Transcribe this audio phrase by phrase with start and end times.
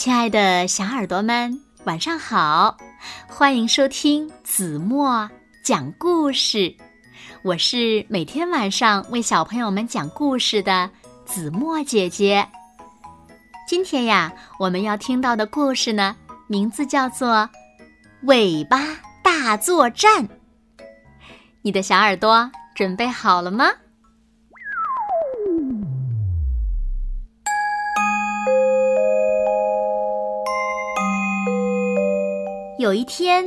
[0.00, 2.74] 亲爱的小耳朵们，晚上好！
[3.28, 5.28] 欢迎收听子墨
[5.62, 6.74] 讲故事，
[7.42, 10.90] 我是每天晚上为小朋友们讲故事的
[11.26, 12.48] 子墨姐姐。
[13.68, 17.28] 今天呀，我们要听到的故事呢，名字叫做
[18.22, 18.80] 《尾巴
[19.22, 20.26] 大作战》。
[21.60, 23.66] 你的小耳朵准备好了吗？
[32.80, 33.46] 有一天，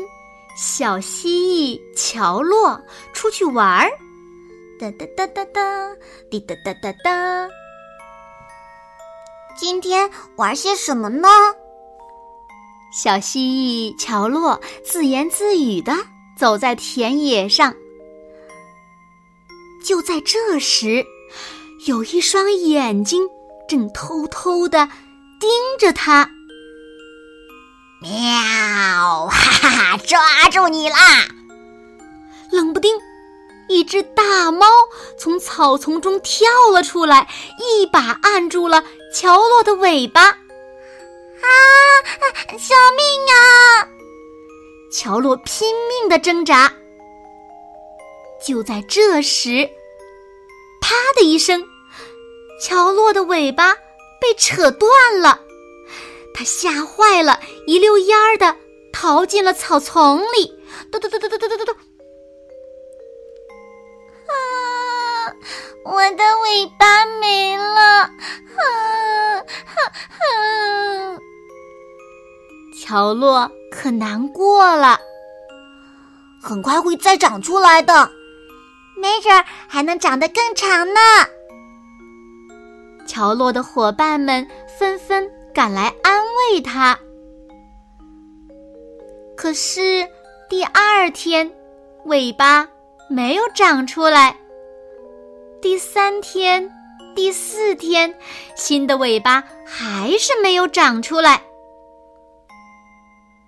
[0.56, 2.80] 小蜥蜴乔洛
[3.14, 3.90] 出去玩儿，
[4.80, 5.62] 哒哒哒哒哒，
[6.30, 7.50] 滴哒哒哒哒。
[9.58, 11.28] 今天玩些什么呢？
[12.94, 15.94] 小蜥蜴乔洛自言自语的
[16.38, 17.74] 走在田野上。
[19.84, 21.04] 就在这时，
[21.88, 23.28] 有一双眼睛
[23.68, 24.88] 正偷偷的
[25.40, 26.30] 盯着他。
[28.04, 29.28] 喵！
[29.28, 30.20] 哈哈哈，抓
[30.52, 30.98] 住你啦！
[32.52, 32.94] 冷不丁，
[33.70, 34.68] 一只大猫
[35.18, 40.22] 从草丛中跳了出来，一把按住了乔洛的尾巴。
[40.22, 40.36] 啊！
[42.50, 43.88] 救命啊！
[44.92, 46.74] 乔洛拼命的挣扎。
[48.46, 49.70] 就在这时，
[50.82, 51.66] 啪的一声，
[52.62, 53.74] 乔洛的尾巴
[54.20, 55.43] 被扯断了。
[56.34, 58.56] 他吓坏了，一溜烟儿的
[58.92, 60.60] 逃进了草丛里。
[60.92, 61.72] 嘟嘟嘟嘟嘟嘟嘟嘟！
[64.28, 65.34] 啊，
[65.86, 67.82] 我的尾巴没了！
[67.82, 68.10] 啊
[69.38, 71.18] 哈哈！
[72.82, 75.00] 乔洛可难过了。
[76.42, 78.12] 很快会再长出来的，
[78.98, 81.00] 没准儿还能长得更长呢。
[83.06, 84.46] 乔洛的伙伴们
[84.80, 85.30] 纷纷。
[85.54, 86.20] 赶来安
[86.52, 86.98] 慰他，
[89.38, 90.08] 可是
[90.50, 91.50] 第二天
[92.06, 92.68] 尾巴
[93.08, 94.36] 没有长出来。
[95.62, 96.68] 第三天、
[97.16, 98.12] 第四天，
[98.56, 101.40] 新的尾巴还是没有长出来。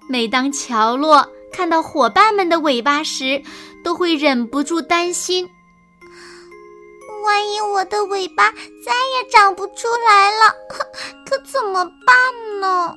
[0.08, 3.42] 每当乔洛看到伙伴们的尾巴时，
[3.84, 5.50] 都会忍不住担心。
[7.26, 8.52] 万一我的尾巴
[8.84, 10.56] 再也长不出来了，
[11.26, 12.96] 可怎么办呢？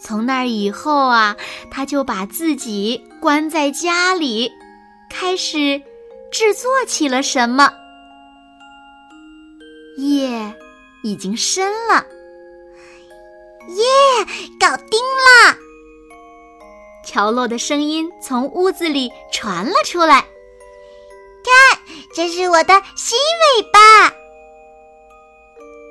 [0.00, 1.36] 从那以后啊，
[1.70, 4.50] 他就把自己关在家里，
[5.08, 5.80] 开始
[6.32, 7.72] 制作起了什么。
[9.96, 10.52] 夜
[11.02, 12.04] 已经深了，
[13.68, 13.84] 耶，
[14.58, 15.56] 搞定了！
[17.06, 20.24] 乔洛的声音从屋子里传了出来。
[22.14, 24.12] 这是我的新尾巴。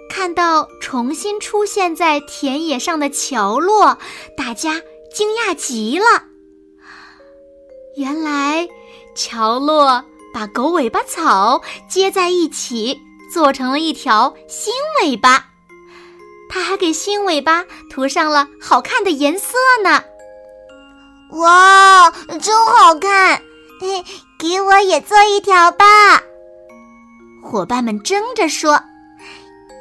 [0.10, 3.98] 看到重新出现在田野上的乔洛，
[4.38, 4.82] 大家
[5.14, 6.06] 惊讶极了。
[7.98, 8.68] 原来，
[9.16, 12.98] 乔洛把狗尾巴草接在一起，
[13.32, 15.48] 做成了一条新尾巴。
[16.50, 20.04] 他还给新尾巴涂上了好看的颜色呢。
[21.32, 23.42] 哇，真好看！
[23.82, 24.04] 嘿。
[24.44, 25.86] 给我也做一条吧！
[27.42, 28.72] 伙伴们争着说：“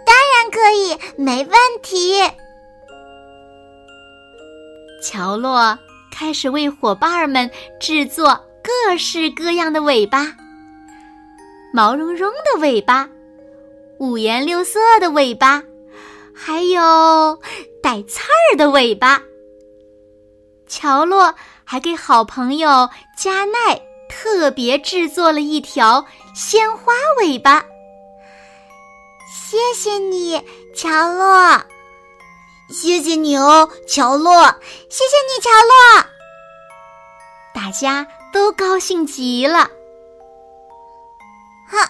[0.06, 1.52] 当然可以，没问
[1.82, 2.22] 题。”
[5.02, 5.76] 乔洛
[6.12, 7.50] 开始为伙伴们
[7.80, 10.32] 制作各式各样的尾巴：
[11.74, 13.08] 毛茸茸的尾巴，
[13.98, 15.60] 五颜六色的尾巴，
[16.32, 17.36] 还有
[17.82, 19.20] 带刺儿的尾巴。
[20.68, 21.34] 乔洛
[21.64, 23.82] 还给好朋友加奈。
[24.12, 27.64] 特别制作了一条鲜花尾巴，
[29.32, 30.40] 谢谢你，
[30.76, 31.64] 乔洛。
[32.68, 34.44] 谢谢你哦，乔洛。
[34.90, 36.06] 谢谢你，乔洛。
[37.54, 39.70] 大家都高兴极了。
[41.70, 41.88] 哼，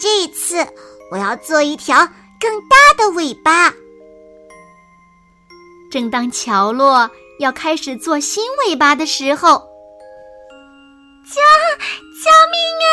[0.00, 0.66] 这次
[1.10, 1.96] 我要做一条
[2.40, 3.72] 更大的尾巴。
[5.90, 7.10] 正当乔洛
[7.40, 9.71] 要开始做新尾巴的时候。
[11.24, 11.40] 救
[12.22, 12.90] 救命啊！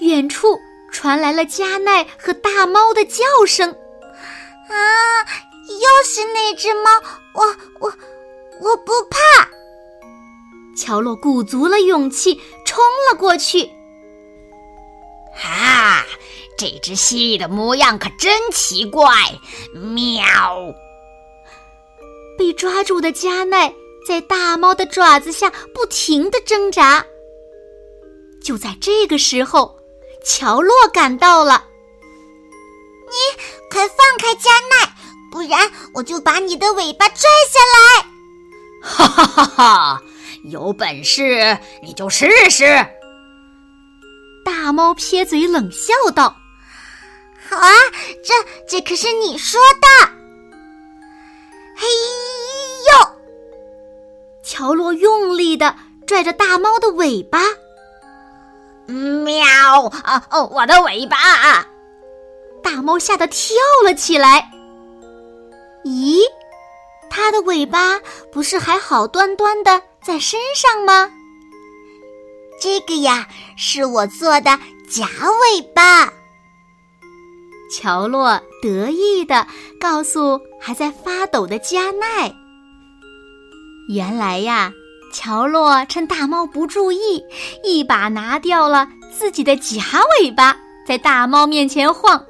[0.00, 0.58] 远处
[0.92, 3.70] 传来了加奈和大猫的叫声。
[3.70, 5.22] 啊！
[5.66, 6.90] 又是那只猫！
[7.34, 7.92] 我我
[8.60, 9.48] 我不怕！
[10.76, 13.70] 乔洛鼓足了勇气冲了过去。
[15.34, 16.04] 哈！
[16.56, 19.12] 这只蜥蜴的模样可真奇怪！
[19.72, 20.24] 喵！
[22.38, 23.72] 被抓住的加奈
[24.06, 27.04] 在大猫的爪子下不停的挣扎。
[28.42, 29.78] 就在这个时候，
[30.24, 31.64] 乔洛赶到了。
[33.06, 34.94] 你快放开加奈，
[35.30, 37.16] 不然我就把你的尾巴拽
[37.50, 38.06] 下来！
[38.82, 40.02] 哈哈哈哈！
[40.50, 42.64] 有本事你就试试！
[44.44, 46.36] 大猫撇嘴冷笑道
[47.48, 47.72] ：“好啊，
[48.22, 48.34] 这
[48.68, 50.12] 这可是你说的。”
[54.54, 55.74] 乔洛用力的
[56.06, 57.40] 拽着大猫的尾巴。
[58.86, 59.42] 喵！
[60.04, 61.66] 啊哦，我的尾巴！
[62.62, 64.48] 大猫吓得跳了起来。
[65.84, 66.20] 咦，
[67.10, 67.98] 它的尾巴
[68.30, 71.10] 不是还好端端的在身上吗？
[72.62, 74.56] 这个呀，是我做的
[74.88, 75.08] 假
[75.50, 76.12] 尾巴。
[77.72, 79.48] 乔洛得意的
[79.80, 82.32] 告诉还在发抖的加奈
[83.88, 84.72] ：“原来呀，
[85.12, 87.22] 乔洛趁大猫不注意，
[87.62, 89.82] 一把拿掉了自己的假
[90.20, 92.24] 尾巴，在大猫面前晃。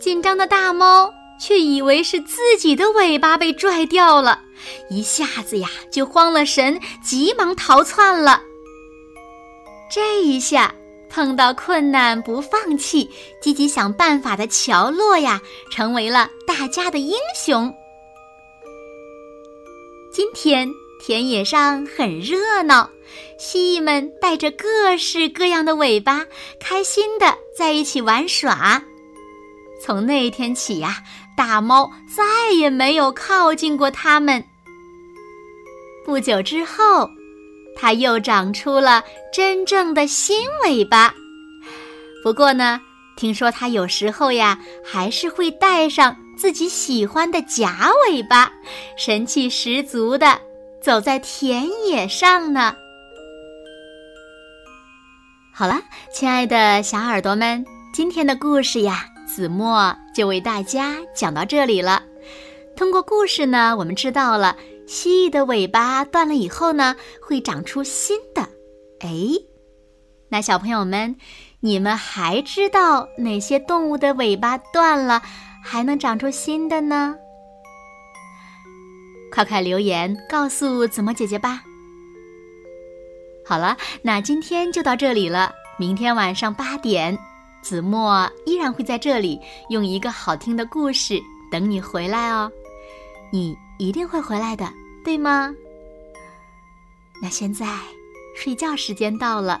[0.00, 4.40] 紧张的大猫却以为是自己的尾巴被拽掉了，
[4.88, 8.40] 一下子呀就慌了神，急忙逃窜了。
[9.90, 10.74] 这一下。”
[11.10, 13.08] 碰到困难不放弃、
[13.40, 15.40] 积极想办法的乔洛呀，
[15.72, 17.74] 成为了大家的英雄。
[20.18, 20.68] 今天
[20.98, 22.90] 田野上很热闹，
[23.38, 26.26] 蜥蜴们带着各式各样的尾巴，
[26.58, 28.82] 开心的在一起玩耍。
[29.80, 31.04] 从那天起呀，
[31.36, 34.44] 大猫再也没有靠近过它们。
[36.04, 37.08] 不久之后。
[37.76, 41.14] 它又长出了真正的新尾巴，
[42.24, 42.80] 不过呢，
[43.18, 48.52] 听说它有时候呀，还是会带上自己喜欢的假尾巴，
[48.96, 50.40] 神气十足的
[50.80, 52.76] 走在田野上呢。
[55.52, 55.80] 好了，
[56.14, 62.00] 亲爱的小耳朵们，今天的故事呀，子墨就为大家讲到这里了。
[62.76, 64.56] 通过故事呢，我们知道了。
[64.86, 68.42] 蜥蜴的尾巴断了以后呢，会长出新的。
[69.00, 69.08] 哎，
[70.28, 71.16] 那小朋友们，
[71.60, 75.22] 你们还知道哪些动物的尾巴断了
[75.62, 77.16] 还能长出新的呢？
[79.30, 81.62] 快快留言告诉子墨姐姐吧。
[83.44, 85.52] 好了，那今天就到这里了。
[85.78, 87.16] 明天晚上八点，
[87.62, 91.20] 子墨依然会在这里用一个好听的故事
[91.50, 92.50] 等你回来哦。
[93.32, 93.56] 你。
[93.80, 94.68] 一定会回来的，
[95.04, 95.54] 对吗？
[97.22, 97.64] 那现在
[98.34, 99.60] 睡觉时间到了，